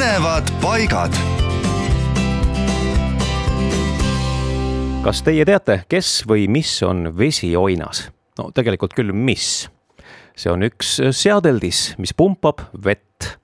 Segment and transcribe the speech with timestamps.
[0.00, 1.12] põnevad paigad.
[5.04, 8.06] kas teie teate, kes või mis on vesioinas?
[8.40, 9.68] no tegelikult küll, mis.
[10.32, 13.36] see on üks seadeldis, mis pumpab vett.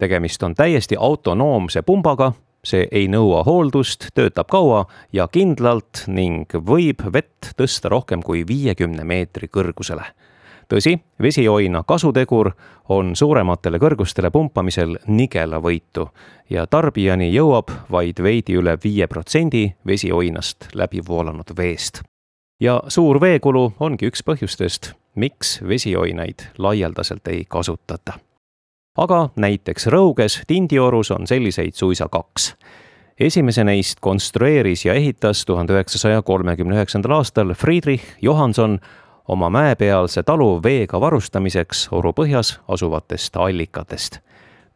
[0.00, 2.32] tegemist on täiesti autonoomse pumbaga
[2.64, 9.04] see ei nõua hooldust, töötab kaua ja kindlalt ning võib vett tõsta rohkem kui viiekümne
[9.04, 10.08] meetri kõrgusele.
[10.74, 12.50] Tõsi, vesioina kasutegur
[12.88, 16.08] on suurematele kõrgustele pumpamisel nigelavõitu
[16.50, 22.02] ja tarbijani jõuab vaid veidi üle viie protsendi vesioinast läbi voolanud veest.
[22.60, 28.18] ja suur veekulu ongi üks põhjustest, miks vesioinaid laialdaselt ei kasutata
[28.98, 32.54] aga näiteks Rõuges Tindiorus on selliseid suisa kaks.
[33.20, 38.78] esimese neist konstrueeris ja ehitas tuhande üheksasaja kolmekümne üheksandal aastal Friedrich Johanson
[39.28, 44.18] oma mäepealse talu veega varustamiseks oru põhjas asuvatest allikatest.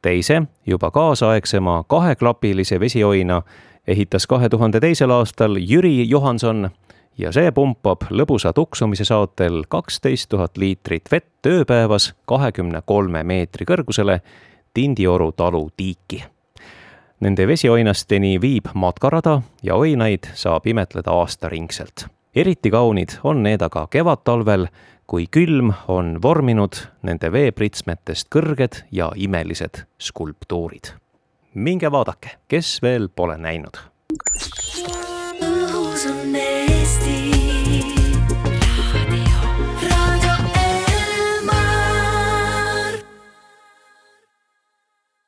[0.02, 3.42] teise, juba kaasaegsema kaheklapilise vesioina
[3.86, 6.70] ehitas kahe tuhande teisel aastal Jüri Johanson
[7.18, 14.20] ja see pumpab lõbusa tuksumise saatel kaksteist tuhat liitrit vett ööpäevas kahekümne kolme meetri kõrgusele
[14.74, 16.24] Tindioru talu tiiki.
[17.20, 22.06] Nende vesioinasteni viib matkarada ja oinaid saab imetleda aastaringselt.
[22.34, 24.66] Eriti kaunid on need aga kevadtalvel,
[25.06, 30.94] kui külm on vorminud nende veepritsmetest kõrged ja imelised skulptuurid.
[31.54, 33.76] minge vaadake, kes veel pole näinud.
[35.42, 36.51] õhus on need.